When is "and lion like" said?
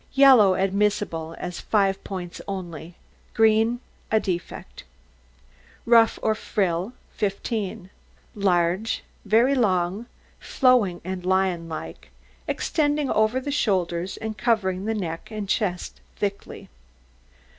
11.05-12.09